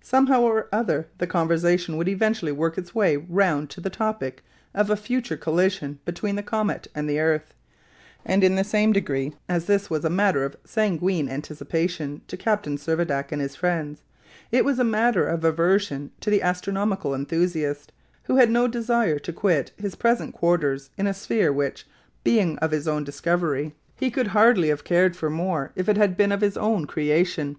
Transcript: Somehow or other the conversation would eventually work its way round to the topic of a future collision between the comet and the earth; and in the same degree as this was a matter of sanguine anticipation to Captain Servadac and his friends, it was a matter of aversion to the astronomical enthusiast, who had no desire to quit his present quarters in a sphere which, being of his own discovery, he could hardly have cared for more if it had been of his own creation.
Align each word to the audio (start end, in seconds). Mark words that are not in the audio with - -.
Somehow 0.00 0.42
or 0.42 0.68
other 0.70 1.08
the 1.18 1.26
conversation 1.26 1.96
would 1.96 2.06
eventually 2.06 2.52
work 2.52 2.78
its 2.78 2.94
way 2.94 3.16
round 3.16 3.68
to 3.70 3.80
the 3.80 3.90
topic 3.90 4.44
of 4.74 4.90
a 4.90 4.96
future 4.96 5.36
collision 5.36 5.98
between 6.04 6.36
the 6.36 6.42
comet 6.44 6.86
and 6.94 7.10
the 7.10 7.18
earth; 7.18 7.52
and 8.24 8.44
in 8.44 8.54
the 8.54 8.62
same 8.62 8.92
degree 8.92 9.32
as 9.48 9.64
this 9.64 9.90
was 9.90 10.04
a 10.04 10.08
matter 10.08 10.44
of 10.44 10.54
sanguine 10.64 11.28
anticipation 11.28 12.20
to 12.28 12.36
Captain 12.36 12.76
Servadac 12.78 13.32
and 13.32 13.42
his 13.42 13.56
friends, 13.56 14.02
it 14.52 14.64
was 14.64 14.78
a 14.78 14.84
matter 14.84 15.26
of 15.26 15.42
aversion 15.44 16.12
to 16.20 16.30
the 16.30 16.42
astronomical 16.42 17.12
enthusiast, 17.12 17.90
who 18.22 18.36
had 18.36 18.52
no 18.52 18.68
desire 18.68 19.18
to 19.18 19.32
quit 19.32 19.72
his 19.76 19.96
present 19.96 20.32
quarters 20.32 20.90
in 20.96 21.08
a 21.08 21.12
sphere 21.12 21.52
which, 21.52 21.88
being 22.22 22.56
of 22.58 22.70
his 22.70 22.86
own 22.86 23.02
discovery, 23.02 23.74
he 23.96 24.12
could 24.12 24.28
hardly 24.28 24.68
have 24.68 24.84
cared 24.84 25.16
for 25.16 25.28
more 25.28 25.72
if 25.74 25.88
it 25.88 25.96
had 25.96 26.16
been 26.16 26.30
of 26.30 26.40
his 26.40 26.56
own 26.56 26.86
creation. 26.86 27.56